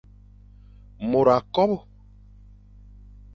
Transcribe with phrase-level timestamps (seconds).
[1.09, 1.77] Môr a kobe.